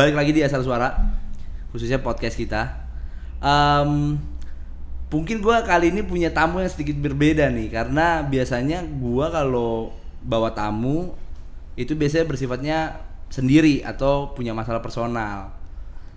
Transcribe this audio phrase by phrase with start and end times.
[0.00, 0.96] balik lagi di asal suara
[1.76, 2.72] khususnya podcast kita.
[3.36, 4.16] Em,
[5.12, 9.92] mungkin gua kali ini punya tamu yang sedikit berbeda nih karena biasanya gua kalau
[10.24, 11.12] bawa tamu
[11.76, 12.78] itu biasanya bersifatnya
[13.28, 15.52] sendiri atau punya masalah personal.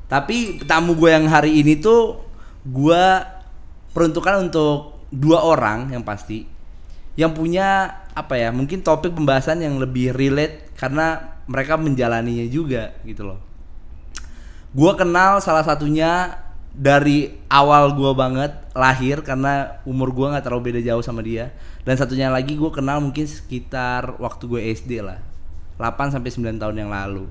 [0.07, 2.23] Tapi tamu gue yang hari ini tuh
[2.63, 3.19] gua
[3.91, 6.47] peruntukan untuk dua orang yang pasti
[7.19, 13.27] yang punya apa ya mungkin topik pembahasan yang lebih relate karena mereka menjalaninya juga gitu
[13.27, 13.52] loh.
[14.73, 16.41] Gua kenal salah satunya
[16.73, 21.53] dari awal gua banget lahir karena umur gua nggak terlalu beda jauh sama dia
[21.85, 25.21] dan satunya lagi gua kenal mungkin sekitar waktu gue SD lah
[25.77, 27.29] 8 sampai 9 tahun yang lalu.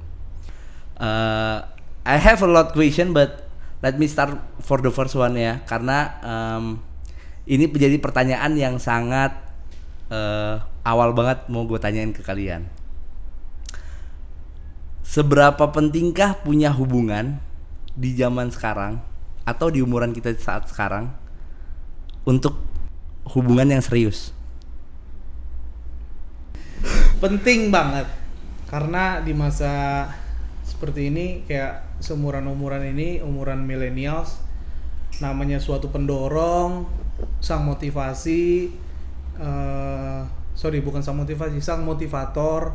[0.98, 1.66] Uh,
[2.06, 3.46] I have a lot question but
[3.82, 6.78] let me start for the first one ya karena um,
[7.46, 9.34] ini menjadi pertanyaan yang sangat
[10.14, 12.70] uh, awal banget mau gue tanyain ke kalian.
[15.12, 17.36] Seberapa pentingkah punya hubungan
[17.92, 18.96] di zaman sekarang
[19.44, 21.12] atau di umuran kita saat sekarang
[22.24, 22.56] untuk
[23.36, 24.32] hubungan yang serius?
[27.22, 28.10] penting banget
[28.66, 30.10] karena di masa
[30.66, 34.42] seperti ini kayak seumuran umuran ini umuran millennials
[35.22, 36.82] namanya suatu pendorong
[37.38, 38.74] sang motivasi
[39.38, 40.20] eh
[40.58, 42.74] sorry bukan sang motivasi sang motivator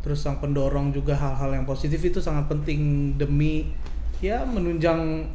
[0.00, 3.70] terus sang pendorong juga hal-hal yang positif itu sangat penting demi
[4.22, 5.26] ya menunjang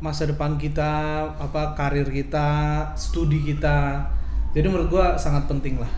[0.00, 2.48] masa depan kita apa karir kita
[2.96, 4.08] studi kita
[4.56, 5.90] jadi menurut gua sangat penting lah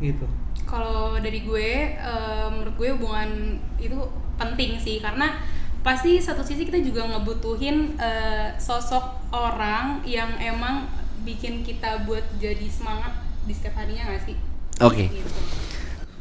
[0.00, 0.26] gitu
[0.70, 3.98] Kalau dari gue, eh, menurut gue hubungan itu
[4.38, 5.42] penting sih karena
[5.82, 10.86] pasti satu sisi kita juga ngebutuhin eh, sosok orang yang emang
[11.26, 14.36] bikin kita buat jadi semangat di setiap harinya nggak sih?
[14.78, 15.10] Oke.
[15.10, 15.59] Gitu.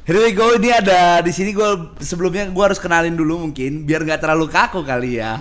[0.10, 0.58] Here we go.
[0.58, 1.70] Ini ada di sini gue
[2.02, 5.38] sebelumnya gue harus kenalin dulu mungkin biar nggak terlalu kaku kali ya.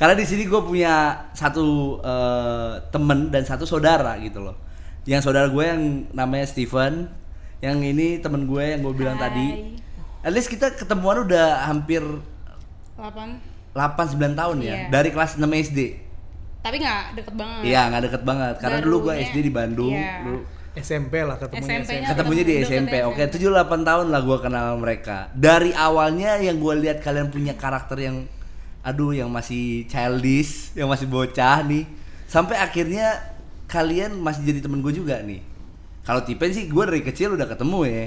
[0.00, 4.56] Karena di sini gue punya satu eh, temen dan satu saudara gitu loh.
[5.04, 5.82] Yang saudara gue yang
[6.16, 7.12] namanya Steven,
[7.60, 9.24] yang ini temen gue yang gue bilang Hai.
[9.28, 9.46] tadi.
[10.24, 12.00] At least kita ketemuan udah hampir
[12.96, 14.88] 8 8-9 tahun ya Iya.
[14.88, 16.08] dari kelas 6 SD.
[16.64, 17.60] tapi nggak deket banget.
[17.68, 19.92] Iya nggak deket banget karena dulu gue SD di Bandung.
[19.92, 20.24] iya.
[20.24, 20.40] Dulu
[20.76, 21.92] SMP lah ketemunya SMP SMP.
[21.96, 22.08] -nya.
[22.12, 22.94] ketemunya di SMP.
[23.08, 23.48] Oke, SMP.
[23.48, 25.32] 7 8 tahun lah gua kenal mereka.
[25.32, 28.28] Dari awalnya yang gua lihat kalian punya karakter yang
[28.86, 31.88] aduh yang masih childish, yang masih bocah nih.
[32.30, 33.18] Sampai akhirnya
[33.66, 35.42] kalian masih jadi temen gue juga nih.
[36.06, 38.04] Kalau Tipen sih gue dari kecil udah ketemu ya.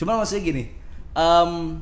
[0.00, 0.64] Cuma maksudnya gini,
[1.12, 1.76] em,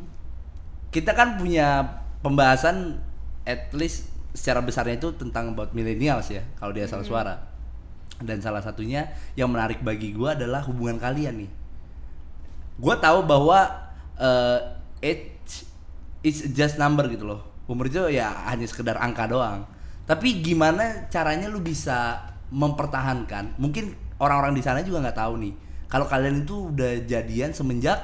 [0.91, 2.99] kita kan punya pembahasan
[3.47, 7.52] at least secara besarnya itu tentang about millennials ya kalau di asal suara
[8.23, 11.51] dan salah satunya yang menarik bagi gue adalah hubungan kalian nih.
[12.79, 13.69] Gue tahu bahwa
[14.19, 14.59] eh,
[15.03, 15.67] age
[16.23, 17.43] is just number gitu loh.
[17.67, 19.67] Umur itu ya hanya sekedar angka doang.
[20.07, 23.59] Tapi gimana caranya lu bisa mempertahankan?
[23.59, 25.55] Mungkin orang-orang di sana juga nggak tahu nih.
[25.87, 28.01] Kalau kalian itu udah jadian semenjak?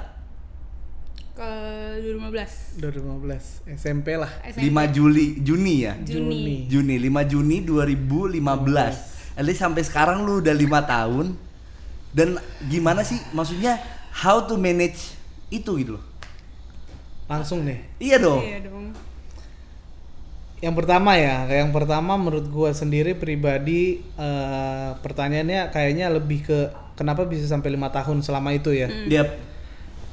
[1.34, 1.50] Ke
[2.02, 2.82] 2015.
[2.82, 4.30] 2015 SMP lah.
[4.44, 4.68] SMP.
[4.68, 5.94] 5 Juli Juni ya?
[5.96, 6.66] Juni.
[6.68, 6.96] Juni.
[7.00, 11.38] 5 Juni 2015 At least sampai sekarang lu udah lima tahun
[12.10, 13.78] dan gimana sih maksudnya
[14.10, 15.14] how to manage
[15.48, 16.04] itu gitu loh
[17.30, 17.78] Langsung nih.
[18.02, 18.90] iya dong Iya dong.
[20.58, 26.58] Yang pertama ya, yang pertama menurut gua sendiri pribadi eh, pertanyaannya kayaknya lebih ke
[26.98, 28.90] kenapa bisa sampai lima tahun selama itu ya.
[29.06, 29.38] Yap.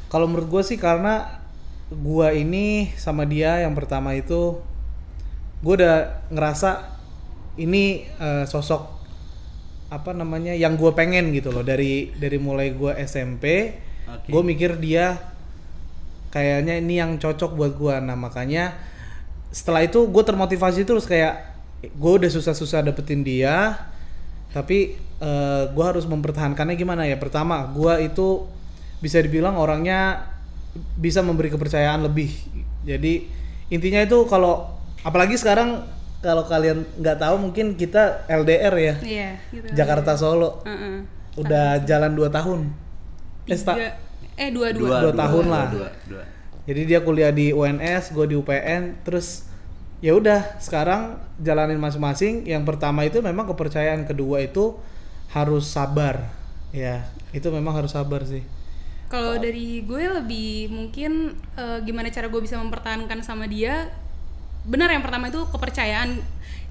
[0.06, 1.42] Kalau menurut gua sih karena
[1.90, 4.62] gua ini sama dia yang pertama itu
[5.66, 5.96] gua udah
[6.30, 6.94] ngerasa
[7.58, 8.95] ini eh, sosok
[9.90, 11.62] apa namanya yang gua pengen gitu loh.
[11.62, 13.76] Dari dari mulai gua SMP
[14.06, 14.30] Oke.
[14.30, 15.18] gue mikir dia
[16.30, 18.02] kayaknya ini yang cocok buat gua.
[18.02, 18.76] Nah makanya
[19.50, 23.88] setelah itu gue termotivasi terus kayak gue udah susah-susah dapetin dia
[24.52, 27.18] tapi eh, gua harus mempertahankannya gimana ya?
[27.18, 28.46] Pertama gua itu
[29.04, 30.32] bisa dibilang orangnya
[31.00, 32.32] bisa memberi kepercayaan lebih.
[32.84, 33.28] Jadi
[33.72, 34.70] intinya itu kalau
[35.02, 35.84] apalagi sekarang
[36.26, 39.66] kalau kalian nggak tahu mungkin kita LDR ya Iya, gitu.
[39.72, 41.06] Jakarta Solo Heeh.
[41.38, 42.60] udah jalan 2 tahun
[43.46, 43.94] Eh, Tiga-
[44.36, 45.06] eh dua dua.
[45.06, 45.70] Dua tahun lah.
[45.70, 46.24] dua, dua.
[46.66, 49.46] Jadi dia kuliah di UNS, gue di UPN, terus
[50.02, 52.42] ya udah sekarang jalanin masing-masing.
[52.44, 54.74] Yang pertama itu memang kepercayaan, kedua itu
[55.30, 56.26] harus sabar.
[56.74, 58.42] Ya, itu memang harus sabar sih.
[59.06, 63.94] Kalau dari gue lebih mungkin eh, gimana cara gue bisa mempertahankan sama dia.
[64.66, 66.20] Benar yang pertama itu kepercayaan.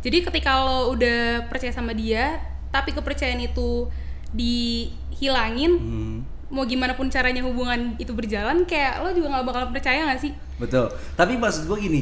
[0.01, 2.37] Jadi ketika lo udah percaya sama dia,
[2.69, 3.89] tapi kepercayaan itu
[4.35, 6.17] dihilangin, Hmm,
[6.51, 10.33] mau gimana pun caranya hubungan itu berjalan, kayak lo juga nggak bakal percaya nggak sih?
[10.55, 10.87] betul.
[11.15, 12.01] Tapi maksud gue gini,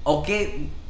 [0.00, 0.38] oke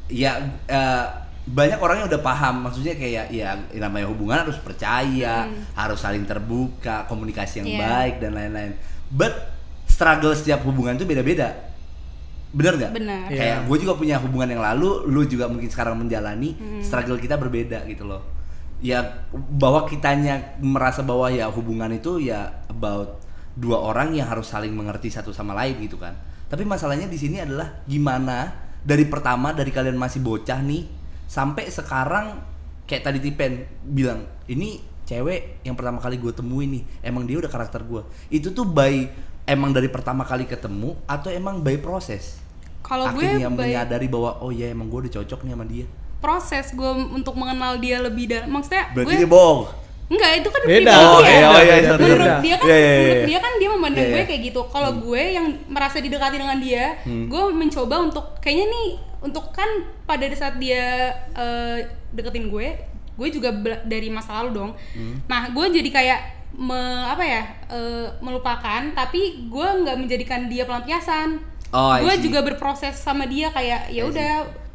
[0.07, 1.05] ya eh,
[1.43, 7.03] banyak orang yang udah paham maksudnya kayak ya namanya hubungan harus percaya harus saling terbuka
[7.07, 7.79] komunikasi yang Iya.
[7.81, 8.71] baik dan lain-lain
[9.09, 9.31] but
[9.83, 11.55] struggle setiap hubungan itu beda-beda
[12.55, 12.91] bener nggak?
[12.95, 13.25] Benar.
[13.27, 13.39] Iya.
[13.39, 17.83] kayak gue juga punya hubungan yang lalu lu juga mungkin sekarang menjalani struggle kita berbeda
[17.87, 18.23] gitu loh.
[18.79, 23.19] Ya bahwa kitanya merasa bahwa ya hubungan itu ya about
[23.57, 26.13] dua orang yang harus saling mengerti satu sama lain gitu kan.
[26.47, 30.87] Tapi masalahnya di sini adalah gimana dari pertama dari kalian masih bocah nih
[31.27, 32.39] sampai sekarang
[32.87, 37.51] kayak tadi Tipen bilang ini cewek yang pertama kali gue temuin nih emang dia udah
[37.51, 39.07] karakter gue itu tuh by
[39.47, 42.37] emang dari pertama kali ketemu atau emang by proses
[42.83, 45.85] Kalau gue akhirnya by menyadari bahwa oh ya emang gue udah cocok nih sama dia
[46.17, 48.49] proses gue untuk mengenal dia lebih dalam.
[48.49, 49.61] Maksudnya berarti gue dia bohong
[50.07, 50.71] Enggak, itu kan Beda.
[50.71, 51.27] pribadi Oh, dia.
[51.27, 52.39] iya, oh, iya, Beda, sorry, menurut beda.
[52.39, 53.27] dia kan Iya, iya, menurut iya.
[53.27, 54.27] dia kan dia memandang Iya, gue iya.
[54.31, 58.87] kayak gitu kalau gue yang merasa didekati dengan dia gue mencoba untuk kayaknya nih
[59.19, 59.69] untuk kan
[60.03, 61.77] pada saat dia eh,
[62.15, 62.67] deketin gue
[63.17, 63.49] gue juga
[63.83, 64.71] dari masa lalu dong
[65.27, 66.19] nah gue jadi kayak
[66.57, 66.75] me-
[67.05, 71.37] apa ya eh, melupakan tapi gue nggak menjadikan dia pelampiasan.
[71.67, 74.31] Oh, gue juga berproses sama dia kayak ya udah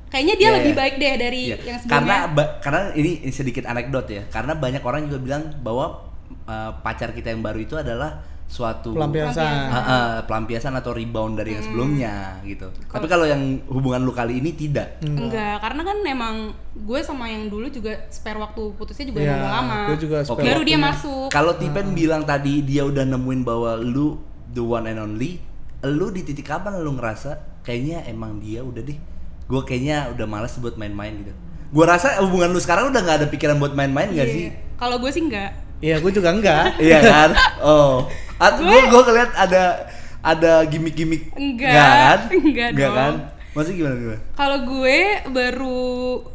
[0.06, 0.78] kayaknya dia Iya, lebih iya.
[0.78, 1.56] baik deh dari Iya.
[1.64, 4.22] yang karena sebelumnya ba- karena ini sedikit anekdot ya.
[4.28, 6.04] Karena banyak orang juga bilang bahwa
[6.44, 8.20] uh, pacar kita yang baru itu adalah
[8.52, 9.48] suatu Pelampiasan.
[9.66, 12.14] Ah, ah, pelampiasan atau rebound dari yang sebelumnya
[12.44, 16.34] gitu tapi kalau yang hubungan lu kali ini tidak Enggak, karena kan memang
[16.74, 19.78] gue sama yang dulu juga spare waktu putusnya juga udah lama.
[19.88, 21.26] gue juga spare Baru dia masuk.
[21.28, 25.40] kalau Tipen bilang tadi dia udah nemuin bahwa lu the one and only
[25.82, 29.00] lu di titik kapan lu ngerasa kayaknya emang dia udah deh
[29.42, 31.32] gue kayaknya udah malas buat main-main gitu
[31.72, 34.28] gue rasa hubungan lu sekarang udah nggak ada pikiran buat main-main gak Iya.
[34.28, 34.46] sih
[34.76, 35.56] Kalau gue sih enggak.
[35.82, 36.78] Iya, gue juga enggak.
[36.86, 38.06] iya kan oh
[38.38, 39.86] gue gue ngeliat ada
[40.22, 41.74] ada gimmick-gimmick Enggak.
[41.74, 42.94] kan Enggak dong.
[42.94, 43.12] kan
[43.52, 44.98] maksudnya gimana gimana Kalau gue
[45.28, 45.82] baru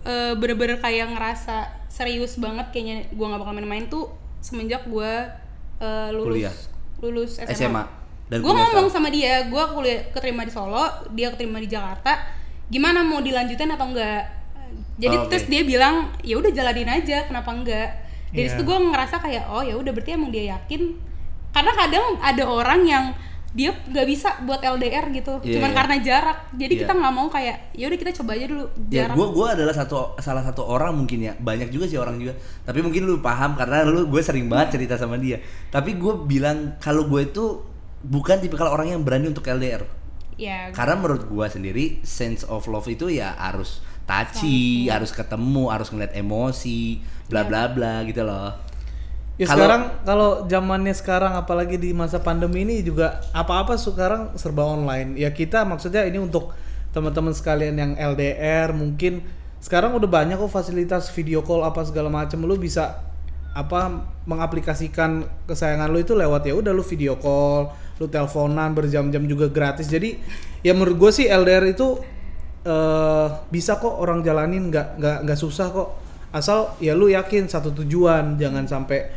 [0.03, 1.55] eh, bener-bener kayak ngerasa
[1.87, 5.11] serius banget kayaknya gue nggak bakal main-main tuh semenjak gue
[5.81, 6.55] eh, lulus Kuliah.
[7.01, 7.55] lulus SMA.
[7.55, 7.83] SMA
[8.27, 10.83] dan gue ngomong sama dia, gue kuliah keterima di Solo,
[11.15, 12.27] dia keterima di Jakarta.
[12.67, 14.27] Gimana mau dilanjutin atau enggak?
[14.99, 15.31] Jadi Oh, oke.
[15.31, 17.87] terus dia bilang, ya udah jalanin aja, kenapa enggak?
[18.37, 18.53] Dari Iya.
[18.53, 20.81] situ gue ngerasa kayak, oh ya udah berarti emang dia yakin.
[21.49, 23.05] Karena kadang ada orang yang
[23.49, 25.77] dia nggak bisa buat LDR gitu, Iya, cuman iya.
[25.81, 26.37] karena jarak.
[26.53, 26.81] Jadi Iya.
[26.85, 29.15] kita nggak mau kayak, ya udah kita coba aja dulu ya jarak.
[29.17, 32.79] gue gue adalah satu salah satu orang mungkin ya banyak juga sih orang juga tapi
[32.79, 37.09] mungkin lu paham karena lu gue sering banget cerita sama dia tapi gue bilang kalau
[37.09, 37.65] gue itu
[37.99, 39.81] bukan tipikal orang yang berani untuk LDR
[40.37, 45.91] Ya, karena menurut gue sendiri sense of love itu ya harus touchy harus ketemu harus
[45.91, 47.49] ngeliat emosi bla Iya.
[47.51, 48.49] bla bla gitu loh
[49.37, 54.65] Ya Kalau- sekarang kalau zamannya sekarang apalagi di masa pandemi ini juga apa-apa sekarang serba
[54.65, 55.13] online.
[55.13, 56.57] Ya kita maksudnya ini untuk
[56.89, 59.21] teman-teman sekalian yang LDR mungkin
[59.61, 62.97] sekarang udah banyak kok fasilitas video call apa segala macam lu bisa
[63.53, 67.69] apa mengaplikasikan kesayangan lu itu lewat ya udah lu video call,
[68.01, 69.85] lu teleponan berjam-jam juga gratis.
[69.85, 70.17] Jadi
[70.65, 72.01] ya menurut gue sih LDR itu
[72.67, 75.89] eh bisa kok orang jalanin nggak nggak nggak susah kok
[76.35, 79.07] asal ya lu yakin satu tujuan jangan sampai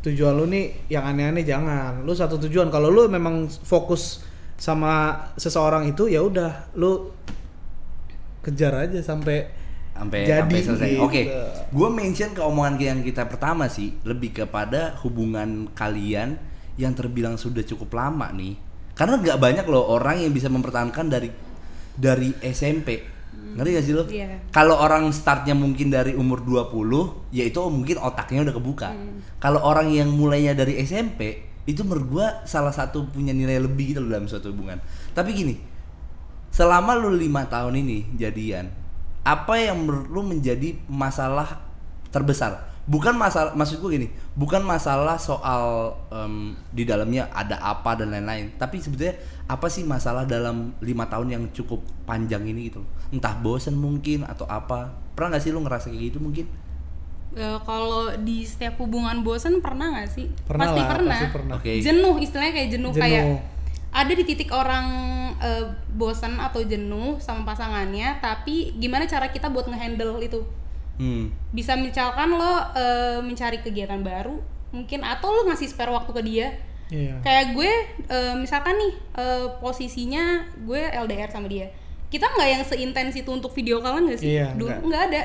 [0.00, 4.24] tujuan lu nih yang aneh-aneh jangan lu satu tujuan kalau lu memang fokus
[4.56, 7.12] sama seseorang itu ya udah lu
[8.40, 9.48] kejar aja sampai
[9.94, 10.88] sampai Jadi sampai selesai.
[10.90, 11.04] gitu.
[11.06, 11.22] Oke,
[11.70, 16.36] gue mention ke omongan yang kita pertama sih lebih kepada hubungan kalian
[16.74, 18.58] yang terbilang sudah cukup lama nih.
[18.98, 21.30] Karena nggak banyak loh orang yang bisa mempertahankan dari
[21.94, 23.02] dari SMP.
[23.54, 24.04] Ngerti gak sih lo?
[24.10, 24.50] Iya.
[24.50, 28.90] Kalau orang startnya mungkin dari umur 20, ya itu mungkin otaknya udah kebuka.
[29.38, 34.00] Kalau orang yang mulainya dari SMP, itu menurut gua salah satu punya nilai lebih gitu
[34.02, 34.82] loh dalam suatu hubungan.
[35.14, 35.54] Tapi gini,
[36.54, 38.70] selama lu lima tahun ini jadian
[39.26, 41.66] apa yang menurut lu menjadi masalah
[42.14, 48.12] terbesar bukan masalah maksud gue gini bukan masalah soal em, di dalamnya ada apa dan
[48.14, 52.88] lain-lain tapi sebetulnya apa sih masalah dalam lima tahun yang cukup panjang ini gitu loh.
[53.12, 56.48] entah bosen mungkin atau apa pernah nggak sih lu ngerasa kayak gitu mungkin
[57.34, 60.30] Eh, kalau di setiap hubungan bosan pernah nggak sih?
[60.46, 61.18] Pernah pasti lah, pernah.
[61.18, 61.54] pasti pernah.
[61.58, 61.70] Oke.
[61.82, 63.02] Jenuh istilahnya kayak jenuh, Jenuh.
[63.02, 63.24] kayak
[63.90, 64.86] ada di titik orang
[65.42, 65.66] eh,
[65.98, 70.46] bosan atau jenuh sama pasangannya, tapi gimana cara kita buat ngehandle itu?
[71.02, 71.50] hmm.
[71.50, 74.38] Bisa misalkan lo eh, mencari kegiatan baru,
[74.70, 76.48] mungkin atau lo ngasih spare waktu ke dia.
[76.88, 77.70] Iya Kayak gue
[78.06, 80.24] eh, misalkan nih eh, posisinya
[80.60, 81.68] gue LDR sama dia.
[82.08, 84.36] Kita nggak yang seintens itu untuk video callan nggak sih?
[84.36, 85.02] Iya, Dulu nggak.
[85.10, 85.22] ada.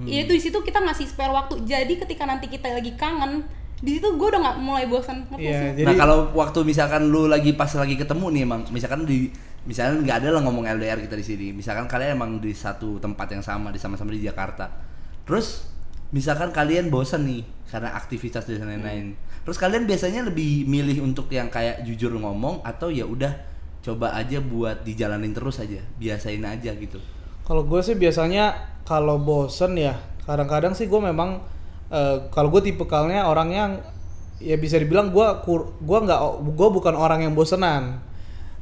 [0.00, 1.60] Ya itu di situ kita ngasih spare waktu.
[1.62, 3.44] Jadi ketika nanti kita lagi kangen,
[3.80, 5.68] di situ gue udah nggak mulai bosan ngerti Iya, sih?
[5.80, 9.32] jadi nah kalau waktu misalkan lu lagi pas lagi ketemu nih emang misalkan di
[9.64, 13.32] misalnya nggak ada lah ngomong LDR kita di sini misalkan kalian emang di satu tempat
[13.32, 14.68] yang sama di sama-sama di Jakarta
[15.24, 15.72] terus
[16.12, 19.14] misalkan kalian bosan nih karena aktivitas dan lain-lain.
[19.46, 23.30] Terus kalian biasanya lebih milih untuk yang kayak jujur ngomong atau ya udah
[23.80, 27.00] coba aja buat dijalanin terus aja biasain aja gitu?
[27.46, 29.96] Kalau gue sih biasanya kalau bosen ya
[30.28, 31.40] kadang-kadang sih gue memang
[31.88, 33.70] eh, kalau gue tipikalnya orang yang
[34.42, 35.26] ya bisa dibilang gue
[35.80, 38.02] gue nggak gue bukan orang yang bosenan.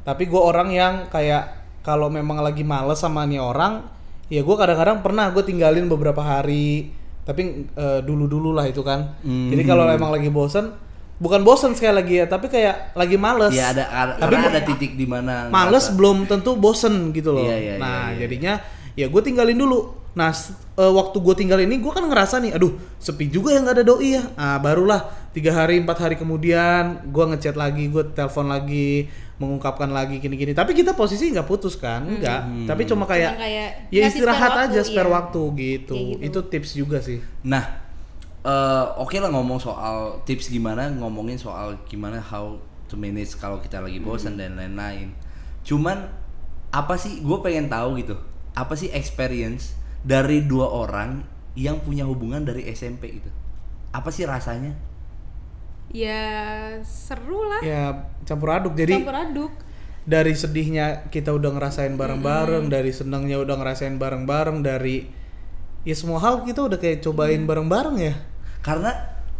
[0.05, 3.83] Tapi gue orang yang kayak kalau memang lagi males sama nih orang
[4.29, 6.93] ya gue kadang-kadang pernah gue tinggalin beberapa hari
[7.29, 7.69] tapi
[8.01, 9.53] dulu dulu lah itu kan Hmm.
[9.53, 10.73] jadi kalau emang lagi bosen
[11.15, 14.95] bukan bosen sekali lagi ya tapi kayak lagi males ya ada ada- Tapi ada titik
[14.95, 17.43] di mana males ngerasa- belum tentu bosen gitu loh.
[17.43, 18.19] Iya, iya, nah iya, iya.
[18.19, 18.53] jadinya
[18.95, 19.79] ya gue tinggalin dulu.
[20.09, 23.77] Nah eh, waktu gue tinggal ini gue kan ngerasa nih, aduh sepi juga yang nggak
[23.77, 24.23] ada doi ya.
[24.33, 29.05] Ah barulah tiga hari empat hari kemudian gue ngechat lagi, gue telepon lagi,
[29.37, 30.57] mengungkapkan lagi gini-gini.
[30.57, 32.65] Tapi kita posisi nggak putus kan, enggak.
[32.65, 35.15] Tapi cuma kayak, Cuma kayak ya istirahat spare aja waktu, spare iya.
[35.15, 35.95] waktu gitu.
[35.95, 36.25] Kayak gitu.
[36.25, 37.19] Itu tips juga sih.
[37.45, 37.63] Nah,
[38.41, 42.57] eh, oke lah ngomong soal tips gimana, ngomongin soal gimana how
[42.89, 45.13] to manage kalau kita lagi bosan dan lain-lain.
[45.61, 46.09] Cuman
[46.73, 47.21] apa sih?
[47.21, 48.17] Gue pengen tahu gitu.
[48.57, 51.21] Apa sih experience dari dua orang
[51.53, 53.29] yang punya hubungan dari SMP gitu?
[53.93, 54.88] Apa sih rasanya?
[55.89, 56.21] Ya
[56.81, 57.83] seru lah Ya
[58.23, 58.73] campur aduk.
[58.73, 59.51] Jadi campur aduk
[60.03, 65.05] dari sedihnya kita udah ngerasain bareng-bareng, dari senangnya udah ngerasain bareng-bareng, dari
[65.81, 68.13] ya semua hal kita udah kayak cobain bareng-bareng ya.
[68.59, 68.89] Karena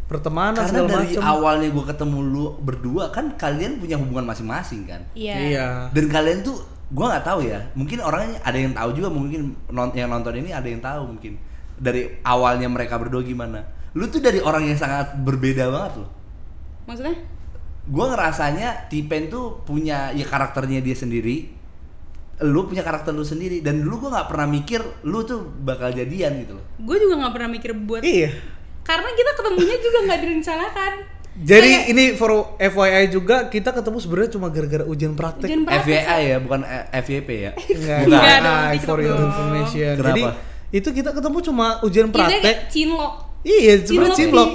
[0.05, 1.21] Pertemanan karena segala dari macam.
[1.21, 5.05] awalnya gue ketemu lu berdua kan kalian punya hubungan masing-masing kan?
[5.13, 5.67] iya Iya.
[5.93, 6.57] dan kalian tuh
[6.89, 10.49] gua nggak tahu ya mungkin orangnya ada yang tahu juga mungkin non- yang nonton ini
[10.49, 11.37] ada yang tahu mungkin
[11.77, 13.61] dari awalnya mereka berdua gimana
[13.93, 16.09] lu tuh dari orang yang sangat berbeda banget loh
[16.89, 17.13] maksudnya
[17.85, 21.53] gua ngerasanya Tipen tuh punya ya karakternya dia sendiri
[22.39, 26.39] lu punya karakter lu sendiri dan dulu gua nggak pernah mikir lu tuh bakal jadian
[26.39, 28.31] gitu loh gue juga nggak pernah mikir buat Iya.
[28.81, 30.93] karena kita ketemunya juga nggak direncanakan
[31.39, 35.47] Jadi Kayak ini for FYI juga kita ketemu sebenarnya cuma gara-gara ujian praktek.
[35.47, 39.91] ujian praktek FYI ya bukan eh, FYP ya Enggak, bukan Enggak dong, for your information.
[39.95, 40.07] Kenapa?
[40.09, 40.23] Jadi
[40.69, 42.55] itu kita ketemu cuma ujian praktek.
[42.67, 44.49] cinlok Iya, cuma Cinlok cinlok.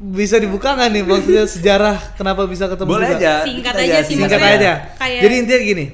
[0.00, 3.20] Bisa dibuka nggak nih maksudnya sejarah kenapa bisa ketemu boleh juga?
[3.20, 4.72] aja Singkat aja sih, Singkat maksudnya aja.
[4.96, 5.86] kayak- Jadi intinya gini.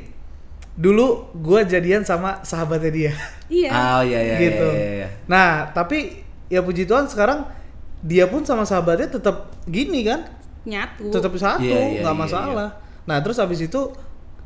[0.72, 3.12] Dulu gua jadian sama sahabatnya dia.
[3.48, 4.68] iya oh iya iya gitu.
[4.68, 5.08] iya, iya, iya.
[5.24, 7.50] Nah, tapi ya puji Tuhan sekarang
[7.98, 10.22] dia pun sama sahabatnya tetap gini kan?
[10.62, 12.68] nyatu Tetap satu, Iya, iya, nggak iya, masalah.
[13.02, 13.90] Nah, terus habis itu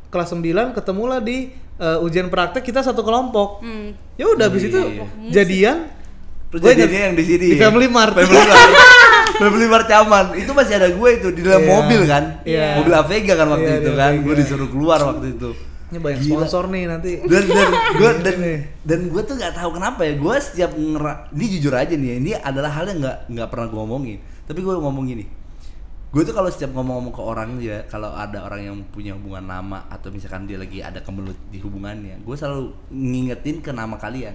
[0.07, 0.41] kelas 9
[0.71, 3.61] ketemulah di eh, ujian praktek kita satu kelompok.
[3.61, 3.93] Hmm.
[4.15, 5.05] Ya udah habis Iya, itu iya.
[5.35, 5.77] jadian
[6.49, 8.13] Terus jadinya yang di sini di Family Mart.
[8.13, 8.71] Family Mart.
[9.41, 10.37] Family Mart Caman.
[10.37, 11.71] Itu masih ada gue itu di dalam Iya.
[11.71, 12.25] mobil kan.
[12.45, 12.67] Iya.
[12.77, 14.13] Mobil Avega kan waktu Iya, itu kan.
[14.21, 15.51] Gue disuruh keluar waktu itu.
[15.91, 16.47] ini banyak Gila.
[16.47, 17.19] sponsor nih nanti.
[17.19, 18.37] Dan dan gue dan
[18.87, 20.13] dan gue tuh nggak tahu kenapa ya.
[20.15, 22.17] Gue setiap ngera ini jujur aja nih ya.
[22.17, 24.19] Ini adalah hal yang nggak nggak pernah gue ngomongin.
[24.45, 25.25] Tapi gue ngomong gini.
[26.11, 29.87] Gue tuh kalau setiap ngomong-ngomong ke orang ya, kalau ada orang yang punya hubungan lama
[29.87, 34.35] atau misalkan dia lagi ada kemelut di hubungannya, gue selalu ngingetin ke nama kalian.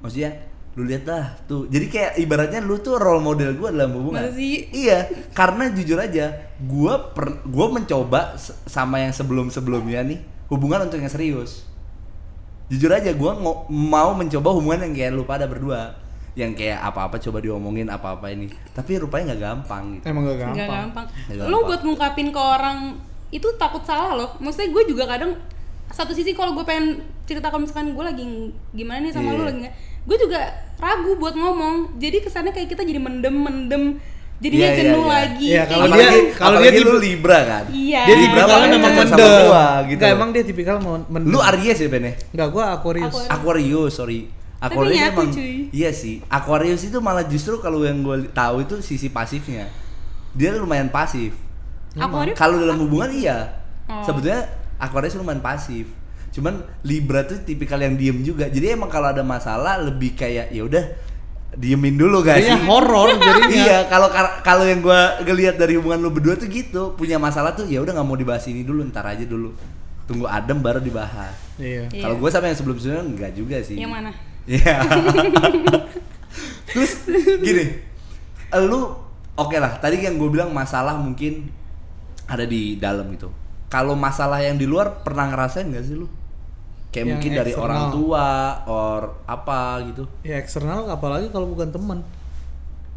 [0.00, 0.36] Maksudnya,
[0.74, 1.70] lu lihat dah tuh.
[1.70, 4.26] Jadi kayak ibaratnya lu tuh role model gue dalam hubungan.
[4.26, 4.66] Masa sih?
[4.74, 8.34] Iya, karena jujur aja, gue per, gue mencoba
[8.66, 10.18] sama yang sebelum-sebelumnya nih
[10.50, 11.62] hubungan untuk yang serius.
[12.66, 13.32] Jujur aja, gue
[13.70, 15.94] mau mencoba hubungan yang kayak lu pada berdua,
[16.34, 18.50] yang kayak apa-apa coba diomongin apa-apa ini.
[18.74, 20.04] Tapi rupanya nggak gampang gitu.
[20.10, 20.66] Emang gak nggak gampang.
[20.90, 21.06] gampang.
[21.30, 21.62] Nggak Lo gampang.
[21.70, 22.78] buat ngungkapin ke orang
[23.30, 24.30] itu takut salah loh.
[24.42, 25.38] Maksudnya gue juga kadang
[25.86, 26.86] satu sisi kalau gue pengen
[27.22, 28.24] cerita kalau misalkan gue lagi
[28.70, 29.36] gimana nih sama Iya.
[29.36, 29.74] lo lagi nggak,
[30.04, 30.40] gue juga
[30.76, 31.74] ragu buat ngomong.
[31.96, 34.00] Jadi kesannya kayak kita jadi mendem-mendem,
[34.36, 35.12] jadinya Iya, iya, jenuh iya.
[35.14, 35.46] lagi.
[35.46, 37.64] Iya, kayak kalau dia- kalau dia lu tipe- Libra kan.
[37.68, 38.02] Iya.
[38.02, 39.42] Dia Libra tipikalnya makanya memang mendem.
[39.44, 39.94] gua, gitu.
[39.94, 41.28] Enggak, emang dia tipikal mau mendem.
[41.28, 42.12] Lu Aries ya Ben ya?
[42.30, 43.06] Enggak, gua Aquarius.
[43.06, 43.30] Aquarius.
[43.30, 44.20] Aquarius, sorry.
[44.56, 45.54] Tapi Aquarius nyatu, emang cuy.
[45.70, 46.16] iya sih.
[46.26, 49.68] Aquarius itu malah justru kalau yang gue tahu itu sisi pasifnya.
[50.32, 51.36] Dia lumayan pasif.
[51.94, 52.32] Aquarius?
[52.32, 53.60] Kalau dalam hubungan iya.
[53.84, 54.00] Oh.
[54.02, 55.86] Sebetulnya Aquarius lumayan pasif.
[56.34, 58.50] Cuman Libra tuh tipikal yang diem juga.
[58.50, 60.84] Jadi emang kalau ada masalah lebih kayak ya udah
[61.54, 62.42] diemin dulu guys.
[62.42, 63.54] Jadinya horor jadinya.
[63.54, 64.10] iya, kalau
[64.42, 67.94] kalau yang gua ngelihat dari hubungan lu berdua tuh gitu, punya masalah tuh ya udah
[67.94, 69.54] nggak mau dibahas ini dulu, ntar aja dulu.
[70.04, 71.32] Tunggu adem baru dibahas.
[71.56, 71.88] Iya.
[71.88, 72.02] Iya.
[72.02, 73.78] Kalau gue sama yang sebelum-sebelumnya enggak juga sih.
[73.78, 74.10] Yang mana?
[74.44, 74.76] Iya.
[76.74, 76.92] Terus
[77.40, 77.64] gini,
[78.66, 78.80] lu
[79.38, 79.78] oke lah.
[79.78, 81.48] Tadi yang gue bilang masalah mungkin
[82.26, 83.30] ada di dalam gitu.
[83.66, 86.06] Kalau masalah yang di luar pernah ngerasain gak sih lu?
[86.88, 88.28] Kayak Yang mungkin dari orang tua,
[88.64, 90.06] or apa gitu.
[90.22, 91.98] Ya eksternal apalagi kalau bukan teman.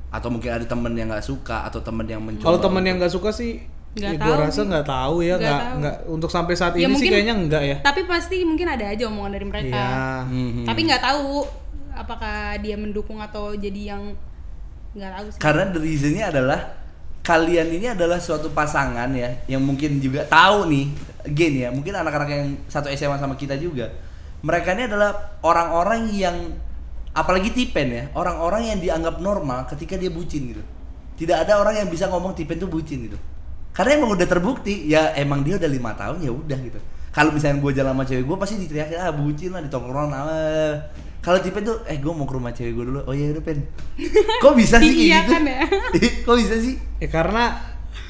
[0.07, 2.45] Atau mungkin ada temen yang nggak suka atau temen yang mencoba.
[2.45, 3.57] Kalau teman yang nggak suka sih
[3.89, 4.69] nggak Ya, tahu gua rasa sih.
[4.69, 7.77] nggak tahu ya, Nggak nggak untuk sampai saat Ya, ini sih mungkin- kayaknya enggak ya.
[7.81, 10.21] tapi pasti mungkin ada aja omongan dari mereka Iya.
[10.24, 10.63] Mhm.
[10.63, 11.27] tapi nggak tahu
[11.91, 14.13] apakah dia mendukung atau jadi yang
[14.93, 16.59] nggak tahu sih Karena the reasonnya adalah
[17.27, 20.86] kalian ini adalah suatu pasangan ya yang mungkin juga tahu nih,
[21.36, 23.91] gen ya, mungkin anak-anak yang satu SMA sama kita juga.
[24.39, 26.55] Mereka ini adalah orang-orang yang
[27.12, 30.63] apalagi tipen ya, orang-orang yang dianggap normal ketika dia bucin gitu.
[31.19, 33.19] Tidak ada orang yang bisa ngomong tipen tuh bucin gitu.
[33.75, 36.79] Karena emang udah terbukti, ya emang dia udah lima tahun ya udah gitu.
[37.12, 40.74] Kalau misalnya gue jalan sama cewek gue pasti diteriakin ah bucin lah di tongkrongan ah.
[41.27, 43.00] Kalau tipe tuh eh gue mau ke rumah cewek gue dulu.
[43.03, 43.67] Oh iya udah pen.
[44.39, 45.31] Kok bisa sih Iya gitu?
[45.36, 45.60] kan ya?
[46.25, 46.79] Kok bisa sih?
[46.98, 47.43] Ya karena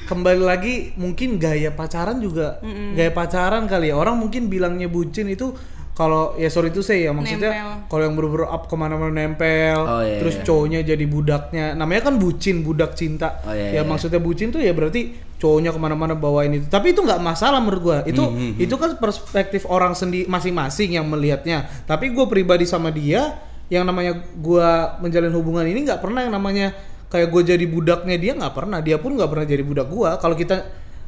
[0.06, 2.62] kembali lagi mungkin gaya pacaran juga
[2.94, 3.98] gaya pacaran kali ya.
[3.98, 5.50] Orang mungkin bilangnya bucin itu
[5.92, 7.50] kalau ya sorry itu saya ya maksudnya
[7.90, 10.44] kalau yang bener-bener up ke mana-mana nempel Oh, iya, terus iya.
[10.46, 13.82] cowoknya jadi budaknya namanya kan bucin budak cinta Oh, iya, ya iya.
[13.82, 17.80] maksudnya bucin tuh ya berarti cowoknya ke mana-mana bawain itu tapi itu nggak masalah menurut
[17.82, 18.64] gua itu Hmm, hmm, hmm.
[18.66, 23.38] itu kan perspektif orang sendi masing-masing yang melihatnya tapi gue pribadi sama dia
[23.70, 26.74] yang namanya gua menjalin hubungan ini nggak pernah yang namanya
[27.08, 30.34] kayak gue jadi budaknya dia nggak pernah dia pun nggak pernah jadi budak gua kalau
[30.34, 30.66] kita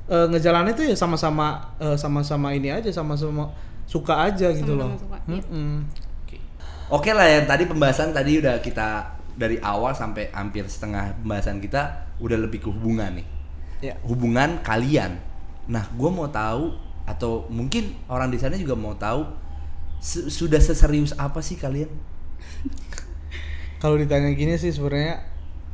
[0.09, 3.51] eh, ngejalanin itu ya sama-sama eh, sama-sama ini aja sama-sama
[3.91, 5.43] suka aja gitu loh suka, iya.
[5.43, 5.71] Mm-mm.
[6.23, 6.39] Oke.
[6.95, 12.07] Oke lah ya tadi pembahasan tadi udah kita dari awal sampai hampir setengah pembahasan kita
[12.23, 13.39] udah lebih ke hubungan nih.
[13.81, 13.97] Ya.
[14.05, 15.17] Hubungan kalian.
[15.71, 16.77] Nah, gue mau tahu
[17.09, 19.25] atau mungkin orang di sana juga mau tahu
[19.99, 21.89] su- sudah seserius apa sih kalian?
[23.81, 25.25] Kalau ditanya gini sih sebenarnya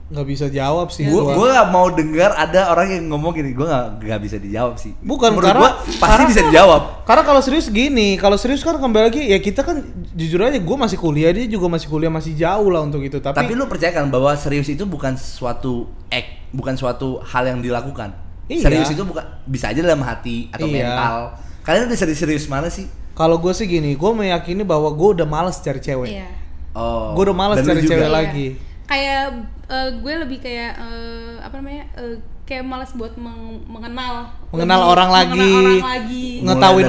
[0.07, 1.35] nggak bisa jawab sih Gue gua.
[1.35, 3.51] gue gak mau dengar ada orang yang ngomong gini.
[3.51, 4.95] Gue gak, gak bisa dijawab sih.
[4.97, 6.83] Bukan, Menurut karena- gua pasti karena- bisa dijawab.
[7.03, 9.83] Karena kalau serius gini, kalau serius kan kembali lagi ya kita kan
[10.13, 13.19] jujur aja gue masih kuliah dia juga masih kuliah masih jauh lah untuk itu.
[13.19, 17.59] Tapi, Tapi, lu percaya kan bahwa serius itu bukan suatu act, bukan suatu hal yang
[17.59, 18.15] dilakukan.
[18.47, 18.63] Iya.
[18.63, 20.87] Serius itu bukan bisa aja dalam hati atau Iya.
[20.87, 21.15] mental.
[21.61, 22.87] Kalian udah serius-serius mana sih?
[23.11, 26.15] kalau gue sih gini, gue meyakini bahwa gue udah males cari cewek.
[26.15, 26.29] iya
[26.71, 27.17] Oh.
[27.17, 27.91] Gua udah males dan cari juga.
[27.91, 28.13] cewek Iya.
[28.13, 28.47] lagi.
[28.87, 29.25] kayak
[29.67, 34.93] eh, gue lebih kayak eh, apa namanya eh, kayak malas buat meng- mengenal Mengenal lebih
[34.93, 35.39] orang lagi.
[35.43, 36.87] mengenal orang lagi Ngetahuin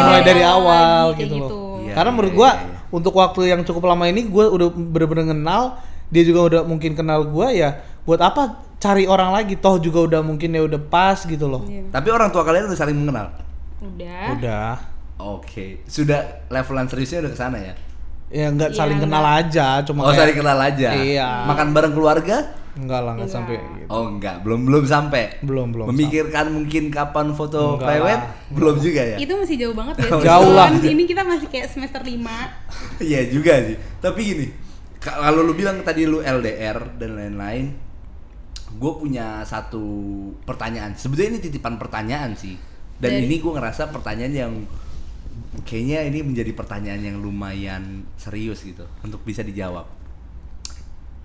[0.00, 1.42] mulai dari Awal kayak gitu loh.
[1.42, 1.60] gitu.
[1.82, 2.78] Iya, Karena menurut gue iya.
[2.88, 5.62] untuk waktu yang cukup lama ini gue udah bener-bener kenal,
[6.06, 7.70] dia juga udah mungkin kenal gue ya.
[8.02, 8.42] Buat apa
[8.76, 9.54] cari orang lagi?
[9.54, 11.66] Toh juga udah mungkin ya udah pas gitu loh.
[11.66, 11.90] Iya.
[11.90, 13.34] Tapi orang tua kalian udah saling mengenal.
[13.80, 14.70] udah Udah.
[15.18, 17.74] Oke, sudah levelan seriusnya udah ke sana ya.
[18.30, 20.88] Ya nggak Iya, saling kenal aja, cuma Oh, kayak- saling kenal aja.
[20.94, 21.28] Iya.
[21.44, 22.36] Makan bareng keluarga?
[22.72, 23.34] Enggak lah, enggak Enggak.
[23.36, 23.88] sampai gitu.
[23.90, 25.22] Oh, enggak, belum belum sampai.
[25.40, 28.20] Belum, belum Memikirkan mungkin kapan foto Enggak lah.
[28.48, 29.16] Belum juga ya.
[29.18, 30.70] itu masih jauh banget ya Jauh lah.
[30.70, 32.30] ini kita masih kayak semester 5
[33.02, 33.74] Iya juga sih.
[33.98, 34.46] Tapi gini,
[34.96, 37.74] ka- kalau lu bilang tadi lu LDR dan lain-lain,
[38.70, 39.82] gue punya satu
[40.40, 40.94] pertanyaan.
[40.94, 42.54] Sebetulnya ini titipan pertanyaan sih.
[42.94, 44.52] Dan Dari- ini gue ngerasa pertanyaan yang
[45.66, 49.86] kayaknya ini menjadi pertanyaan yang lumayan serius gitu untuk bisa dijawab.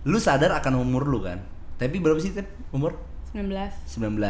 [0.06, 1.42] Lu sadar akan umur lu kan?
[1.76, 2.46] Tapi berapa sih Tep?
[2.72, 2.96] Umur?
[3.34, 3.52] 19
[3.90, 4.22] 19.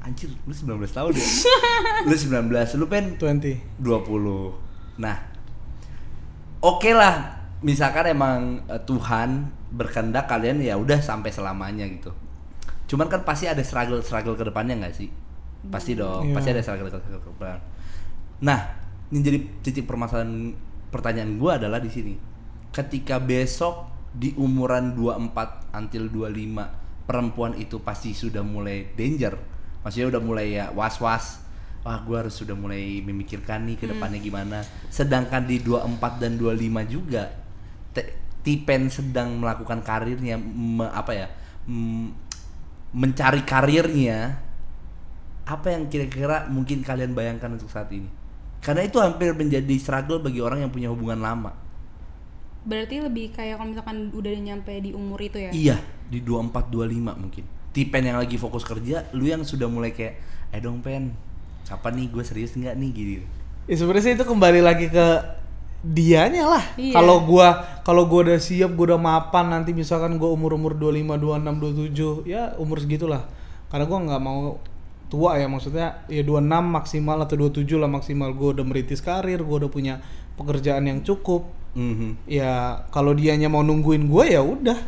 [0.00, 1.28] Anjir, lu 19 tahun ya?
[2.08, 3.84] lu 19, lu pen 20.
[3.84, 5.00] 20.
[5.00, 5.16] Nah,
[6.60, 12.10] oke lah, misalkan emang eh, Tuhan berkehendak kalian ya udah sampai selamanya gitu.
[12.90, 15.08] Cuman kan pasti ada struggle struggle ke depannya nggak sih?
[15.68, 16.34] Pasti dong, Iya.
[16.34, 17.58] pasti ada struggle struggle ke depan.
[18.40, 18.60] Nah,
[19.10, 20.54] ini jadi titik permasalahan
[20.90, 22.14] pertanyaan gua adalah di sini.
[22.70, 29.34] Ketika besok di umuran 24 until 25 perempuan itu pasti sudah mulai danger.
[29.82, 31.42] Maksudnya udah mulai ya was-was.
[31.82, 34.58] Wah, gua harus sudah mulai memikirkan nih ke depannya gimana.
[34.92, 37.24] Sedangkan di 24 dan 25 juga
[38.40, 41.26] Tipen sedang melakukan karirnya me- apa ya?
[41.68, 42.16] m-
[42.90, 44.40] mencari karirnya
[45.44, 48.08] apa yang kira-kira mungkin kalian bayangkan untuk saat ini?
[48.60, 51.52] Karena itu hampir menjadi struggle bagi orang yang punya hubungan lama.
[52.60, 55.76] berarti lebih kayak kalau misalkan udah nyampe di umur itu ya Iya,
[56.12, 57.44] di 24 25 mungkin.
[57.72, 60.20] Tipen yang lagi fokus kerja, lu yang sudah mulai kayak,
[60.52, 61.16] "Eh dong, Pen.
[61.64, 63.24] Kapan nih gue serius nggak nih?" gitu.
[63.64, 65.06] Ya sebenarnya sih itu kembali lagi ke
[65.80, 66.64] dianya lah.
[66.76, 66.92] Iya.
[66.92, 71.56] Kalau gua kalau gua udah siap, gua udah mapan nanti misalkan gua umur-umur 25, 26,
[71.56, 73.24] 27, ya umur segitulah.
[73.72, 74.60] Karena gua nggak mau
[75.10, 79.66] tua ya maksudnya ya 26 maksimal atau 27 lah maksimal gua udah merintis karir, gua
[79.66, 79.94] udah punya
[80.38, 81.50] pekerjaan yang cukup.
[81.74, 82.24] Mhm.
[82.24, 84.78] Ya kalau dianya mau nungguin gua ya udah.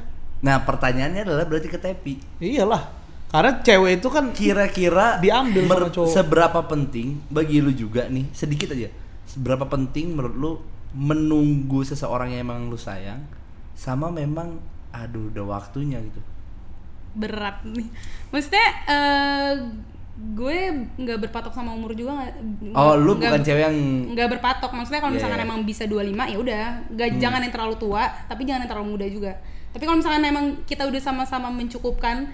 [0.42, 2.14] Nah, pertanyaannya adalah berarti ke Tepi.
[2.38, 2.90] Iyalah.
[3.30, 6.10] Karena cewek itu kan Kira-kira Diambil sama cowok.
[6.10, 8.90] seberapa penting bagi lu juga nih, sedikit aja.
[9.24, 10.52] Seberapa penting menurut lu
[10.92, 13.24] menunggu seseorang yang emang lu sayang
[13.72, 14.60] sama memang
[14.92, 16.20] aduh udah waktunya gitu.
[17.12, 17.88] berat nih
[18.28, 19.52] maksudnya eh,
[20.12, 20.58] gue
[20.94, 22.32] nggak berpatok sama umur juga nggak
[22.72, 23.76] Oh, lu nggak- bukan cewek yang
[24.12, 25.46] nggak berpatok maksudnya kalau Iya, misalkan iya.
[25.46, 25.96] emang bisa 25
[26.26, 29.32] ya udah nggak jangan yang terlalu tua tapi jangan yang terlalu muda juga
[29.72, 32.28] tapi kalau misalkan emang kita udah sama-sama mencukupkan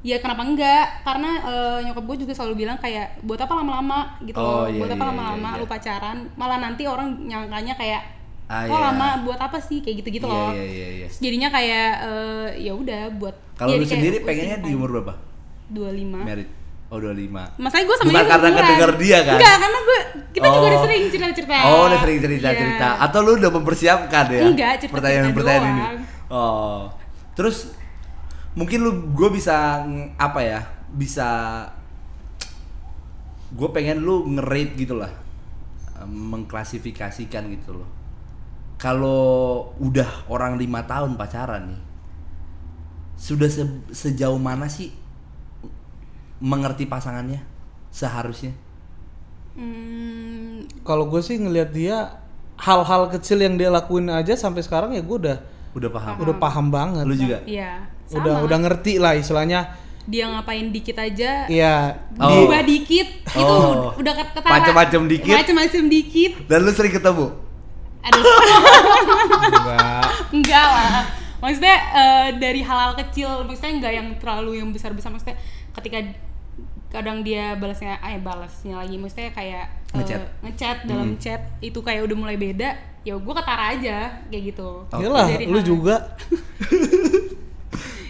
[0.00, 4.40] ya kenapa enggak karena eh, nyokap gue juga selalu bilang kayak buat apa lama-lama gitu
[4.40, 5.60] Oh, iya, buat apa iya, lama-lama iya, iya.
[5.60, 8.02] lu pacaran malah nanti orang nyangkanya kayak
[8.48, 8.90] Ah, oh iya.
[8.90, 11.08] lama buat apa sih kayak gitu-gitu Iya, loh iya, iya, iya.
[11.12, 15.14] Jadinya kayak eh, ya udah buat Kalau lu sendiri wasting pengennya di umur berapa?
[15.68, 16.48] 25 Merit.
[16.90, 17.54] Oh, 25.
[17.56, 19.38] Masalahnya gue sama Bukan dia karena kedenger dia kan?
[19.38, 19.98] Enggak, karena gue
[20.30, 20.66] kita juga Oh.
[20.66, 21.54] udah sering cerita-cerita.
[21.64, 22.88] Oh, udah sering cerita-cerita.
[22.90, 23.04] Iya.
[23.06, 24.40] Atau lu udah mempersiapkan ya?
[24.42, 25.82] Enggak, cerita-cerita pertanyaan-pertanyaan ini.
[26.26, 26.90] Oh.
[27.32, 27.56] Terus
[28.52, 30.60] mungkin lu gue bisa apa ya?
[30.90, 31.28] Bisa
[33.50, 35.14] gue pengen lu nge-rate gitu lah.
[36.02, 37.88] Mengklasifikasikan gitu loh.
[38.76, 39.22] Kalau
[39.76, 41.80] udah orang lima tahun pacaran nih,
[43.14, 44.88] sudah se- sejauh mana sih
[46.40, 47.44] mengerti pasangannya
[47.88, 48.56] seharusnya?
[49.52, 51.96] Hmm, Kalau gue sih ngelihat dia
[52.56, 55.38] hal-hal kecil yang dia lakuin aja sampai sekarang ya gue udah
[55.70, 56.14] Udah paham?
[56.18, 57.04] udah paham banget.
[57.04, 57.38] Lu juga?
[57.44, 57.86] iya.
[58.04, 58.20] Sama.
[58.20, 59.70] Udah udah ngerti lah istilahnya.
[60.02, 61.46] dia ngapain dikit aja.
[61.46, 61.94] Iya.
[62.16, 62.26] Oh.
[62.26, 63.94] Berubah dikit itu Oh.
[63.94, 64.50] udah ketara.
[64.50, 65.30] Macem-macem dikit.
[65.30, 66.32] Macem-macem dikit.
[66.48, 67.30] Dan lu sering ketemu?
[68.00, 68.22] Aduh.
[69.46, 70.02] Enggak.
[70.32, 70.90] enggak lah.
[71.38, 75.38] Maksudnya eh, dari hal-hal kecil, maksudnya enggak yang terlalu yang besar-besar maksudnya
[75.72, 75.98] ketika
[76.90, 80.22] kadang dia balasnya eh balasnya lagi maksudnya kayak eh, Ngechat.
[80.42, 84.70] ngechat dalam chat itu kayak udah mulai beda ya gue ketara aja kayak gitu.
[84.92, 85.96] Iyalah, Dari lu hal- juga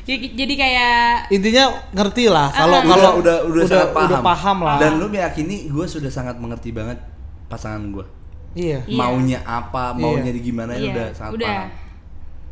[0.02, 2.82] Ya, jadi kayak intinya ngerti lah kalau Ah.
[2.82, 4.08] kalau udah udah, udah, sangat paham.
[4.08, 4.76] udah paham lah.
[4.76, 6.98] Dan lu meyakini gue sudah sangat mengerti banget
[7.46, 8.06] pasangan gue.
[8.52, 8.82] iya.
[8.82, 8.96] Iya.
[8.96, 10.34] Maunya apa, maunya Iya.
[10.34, 11.46] di gimana Iya, udah sangat udah.
[11.46, 11.68] paham.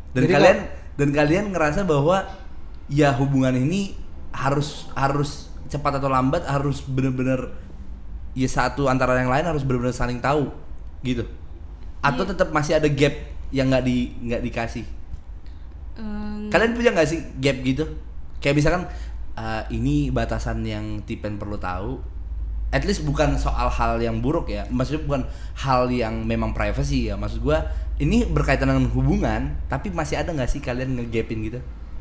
[0.09, 0.59] Dan Jadi kalian
[0.95, 2.17] dan kalian ngerasa bahwa
[2.87, 3.99] ya hubungan ini
[4.31, 7.53] harus harus cepat atau lambat harus bener-bener
[8.33, 10.49] ya satu antara yang lain harus bener-bener saling tahu
[11.05, 11.25] gitu.
[12.01, 12.31] Atau Iya.
[12.35, 13.15] tetap masih ada gap
[13.53, 14.85] yang nggak di nggak dikasih.
[15.99, 17.85] em, Kalian punya nggak sih gap gitu?
[18.39, 18.83] Kayak misalkan
[19.35, 21.99] uh, ini batasan yang Tipen perlu tahu.
[22.69, 24.69] At least bukan soal hal yang buruk ya.
[24.69, 25.23] Maksudnya bukan
[25.57, 27.17] hal yang memang privacy ya.
[27.17, 27.65] Maksud gua
[27.99, 31.59] ini berkaitan dengan hubungan, tapi masih ada nggak sih kalian ngegapin gitu?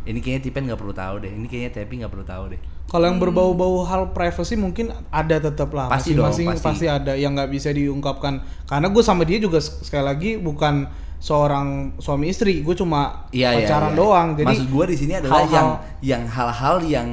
[0.07, 1.31] Ini kayaknya Tipen nggak perlu tahu deh.
[1.35, 2.59] Ini kayaknya Tepi nggak perlu tahu deh.
[2.87, 5.91] Kalau yang berbau-bau hal privacy mungkin ada tetap lah.
[5.91, 6.63] Pasti dong, Masing-masing pasti.
[6.63, 8.39] pasti ada yang nggak bisa diungkapkan.
[8.63, 10.87] Karena gue sama dia juga sekali lagi bukan
[11.19, 12.63] seorang suami istri.
[12.63, 13.67] Gue cuma Iya iya.
[13.67, 13.99] pacaran iya.
[13.99, 14.27] doang.
[14.39, 17.07] Jadi maksud gua di sini adalah hal-hal- yang yang hal-hal yang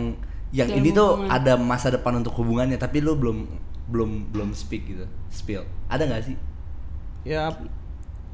[0.55, 1.35] yang ini tuh hubungan.
[1.35, 3.43] ada masa depan untuk hubungannya, tapi lu belum
[3.91, 5.67] belum belum speak gitu, spill.
[5.91, 6.37] Ada nggak sih?
[7.25, 7.49] ya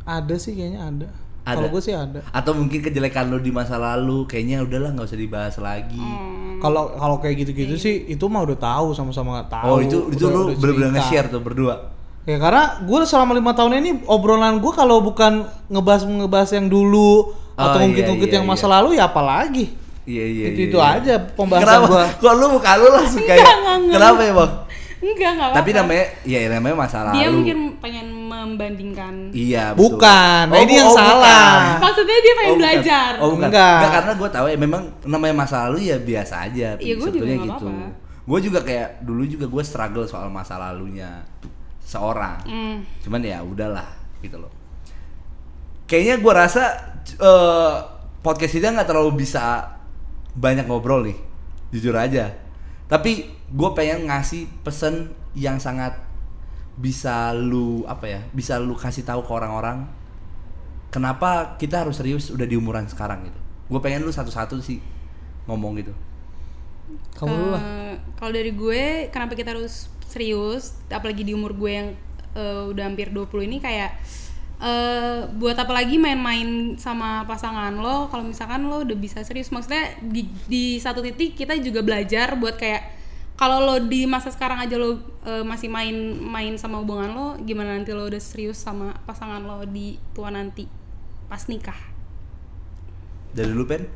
[0.04, 1.08] ada sih kayaknya ada.
[1.40, 1.56] Ada.
[1.56, 2.20] Kalau gue sih ada.
[2.30, 6.92] atau mungkin kejelekan lo di masa lalu kayaknya udahlah nggak usah dibahas lagi hmm, Kalau
[6.94, 9.68] kalau kayak gitu-gitu sih itu mah udah tahu sama-sama nggak tahu.
[9.72, 11.96] oh itu itu Udah- lu udah bener-bener nge-share tuh berdua
[12.28, 17.32] Ya karena gue selama lima tahun ini obrolan gue kalau bukan ngebahas ngebahas yang dulu
[17.56, 18.52] atau iya, ngungkit-ngungkit iya, yang iya.
[18.52, 19.64] masa lalu ya apalagi.
[20.04, 20.96] iya iya itu iya, itu iya.
[21.00, 22.04] aja pembahasan gue.
[22.20, 23.94] kok lu muka lu langsung kayak Enggak, enggak, enggak.
[23.96, 24.52] kenapa ya bang
[25.00, 29.96] enggak enggak tapi namanya ya namanya masa lalu dia mungkin pengen membandingkan iya betul.
[29.96, 31.16] Bukan, nah Oh, ini bu- yang oh, salah.
[31.16, 31.80] bukan.
[31.80, 32.60] maksudnya dia pengen Oh, bukan.
[32.60, 33.48] belajar Oh bukan.
[33.48, 33.88] Enggak.
[33.90, 36.68] karena gue tahu ya memang namanya masa lalu ya biasa aja.
[36.76, 37.48] Iya, gua juga gitu.
[37.50, 37.72] apa-apa.
[38.20, 41.24] Gue juga kayak dulu juga gue struggle soal masa lalunya
[41.80, 42.38] seorang.
[42.44, 42.76] Hmm.
[43.00, 43.88] Cuman ya udahlah
[44.20, 44.52] gitu loh.
[45.84, 46.64] Kayaknya gue rasa
[47.10, 47.74] eh,
[48.20, 49.74] podcast kita nggak terlalu bisa
[50.30, 51.18] banyak ngobrol nih,
[51.70, 52.30] jujur aja.
[52.90, 55.94] Tapi gue pengen ngasih pesen yang sangat
[56.74, 59.86] bisa lu apa ya, bisa lu kasih tahu ke orang-orang
[60.90, 63.40] kenapa kita harus serius udah di umuran sekarang gitu.
[63.70, 64.82] Gue pengen lu satu-satu sih
[65.46, 65.94] ngomong gitu.
[67.14, 67.62] Kamu dulu lah.
[67.62, 68.82] Eh, kalau dari gue
[69.14, 71.88] kenapa kita harus serius apalagi di umur gue yang
[72.34, 73.94] eh, udah hampir 20 ini kayak
[74.60, 79.96] eh buat apa lagi main-main sama pasangan lo kalau misalkan lo udah bisa serius maksudnya
[80.04, 83.00] di, di satu titik kita juga belajar buat kayak
[83.40, 87.96] kalau lo di masa sekarang aja lo eh, masih main-main sama hubungan lo gimana nanti
[87.96, 90.68] lo udah serius sama pasangan lo di tua nanti
[91.24, 91.80] pas nikah
[93.30, 93.86] Dari lu pen?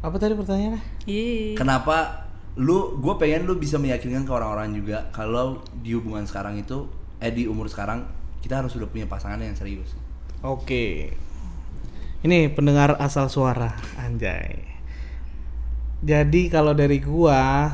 [0.00, 0.78] Apa tadi pertanyaannya?
[1.10, 1.58] Yeay.
[1.58, 6.86] Kenapa lu gue pengen lu bisa meyakinkan ke orang-orang juga kalau di hubungan sekarang itu
[7.18, 9.92] eh di umur sekarang kita harus sudah punya pasangan yang serius.
[10.40, 11.12] Oke.
[12.20, 14.60] Ini pendengar asal suara, anjay.
[16.00, 17.72] Jadi kalau dari gua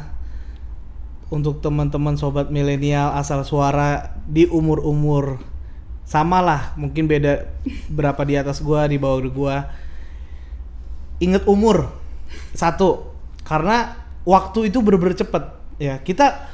[1.31, 5.43] untuk teman-teman sobat milenial asal suara di umur-umur
[6.07, 7.47] sama lah, mungkin beda
[7.91, 9.57] berapa di atas gua, di bawah gua.
[11.19, 11.91] Ingat umur.
[12.55, 13.15] Satu,
[13.47, 13.95] karena
[14.27, 15.55] waktu itu bener-bener cepet.
[15.77, 16.49] ya kita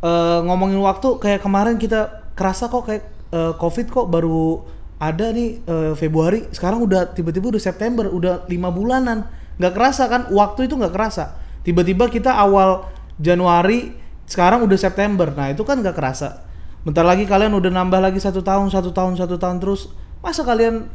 [0.00, 4.64] eh, ngomongin waktu kayak kemarin kita kerasa kok kayak eh, covid kok baru
[4.98, 9.28] ada nih eh, Februari sekarang udah tiba-tiba udah September udah lima bulanan.
[9.58, 10.30] Nggak kerasa kan?
[10.30, 11.38] Waktu itu nggak kerasa.
[11.66, 12.86] Tiba-tiba kita awal
[13.18, 13.94] Januari
[14.26, 15.30] sekarang udah September.
[15.34, 16.46] Nah itu kan nggak kerasa.
[16.86, 19.90] Bentar lagi kalian udah nambah lagi satu tahun satu tahun satu tahun terus
[20.22, 20.86] masa kalian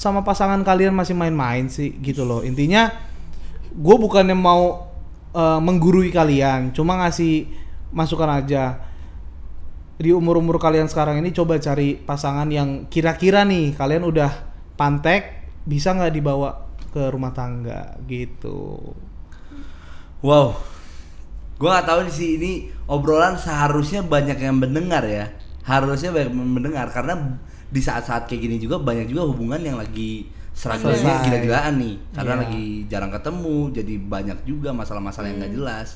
[0.00, 1.92] sama pasangan kalian masih main-main sih?
[2.00, 2.40] Gitu loh.
[2.40, 2.88] Intinya
[3.72, 4.88] gue bukannya mau
[5.32, 7.48] eh, menggurui kalian cuma ngasih
[7.92, 8.91] masukan aja
[10.02, 14.30] di umur-umur kalian sekarang ini coba cari pasangan yang kira-kira nih kalian udah
[14.74, 18.82] pantek bisa nggak dibawa ke rumah tangga gitu
[20.20, 20.54] Wow,
[21.58, 22.52] gua nggak tahu sih ini
[22.86, 25.34] obrolan seharusnya banyak yang mendengar ya.
[25.62, 27.18] Harusnya banyak yang mendengar karena
[27.66, 31.24] di saat-saat kayak gini juga banyak juga hubungan yang lagi Selesai.
[31.24, 32.42] gila-gilaan nih karena Iya.
[32.44, 35.88] lagi jarang ketemu jadi banyak juga masalah-masalah yang nggak jelas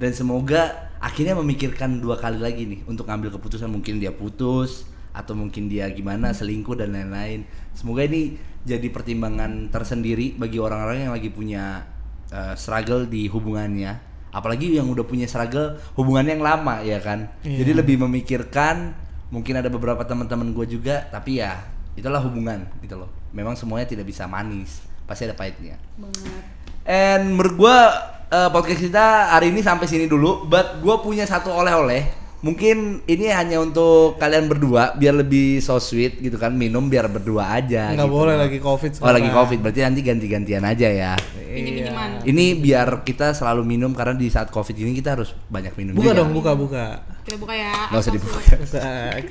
[0.00, 5.36] dan semoga akhirnya memikirkan dua kali lagi nih untuk ngambil keputusan mungkin dia putus atau
[5.36, 7.44] mungkin dia gimana selingkuh dan lain-lain.
[7.76, 11.84] Semoga ini jadi pertimbangan tersendiri bagi orang-orang yang lagi punya
[12.32, 14.00] uh, struggle di hubungannya.
[14.32, 17.28] Apalagi yang udah punya struggle hubungannya yang lama ya kan?
[17.44, 17.60] Iya.
[17.60, 18.96] jadi lebih memikirkan
[19.28, 21.60] mungkin ada beberapa teman-teman gue juga tapi ya
[21.92, 23.12] itulah hubungan gitu loh.
[23.36, 25.76] Memang semuanya tidak bisa manis pasti ada pahitnya.
[26.00, 27.78] Banget and menurut gue
[28.30, 32.06] uh, podcast kita hari ini sampai sini dulu but gue punya satu oleh-oleh
[32.40, 37.52] mungkin ini hanya untuk kalian berdua biar lebih so sweet gitu kan minum biar berdua
[37.52, 38.16] aja nggak gitu.
[38.16, 39.36] boleh lagi covid oh lagi sekarang.
[39.44, 41.12] covid berarti nanti ganti-gantian aja ya
[41.50, 41.52] Iya.
[41.52, 45.92] pinjem-pinjeman ini biar kita selalu minum karena di saat covid ini kita harus banyak minum
[45.92, 46.16] buka juga.
[46.16, 46.84] dong buka buka
[47.26, 48.40] kita buka ya Nggak usah dibuka.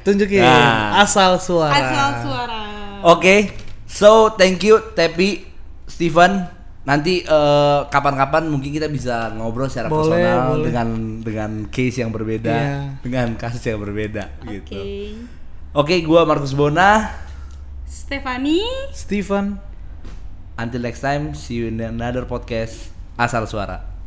[0.05, 1.01] tunjukin Nah.
[1.01, 2.59] asal suara asal suara
[2.99, 3.55] Oke,
[3.87, 5.47] so thank you Tepi,
[5.87, 6.58] Steven.
[6.87, 10.65] Nanti eh, kapan-kapan mungkin kita bisa ngobrol secara Boleh, personal boleh.
[10.65, 10.87] dengan
[11.21, 12.79] dengan case yang berbeda, Iya.
[13.03, 14.79] dengan kasus yang berbeda oke gitu.
[15.75, 17.13] Oke, gua Markus Bona.
[17.85, 19.57] Stefani Steven
[20.55, 23.98] Until next time, see you in another podcast Asal Suara.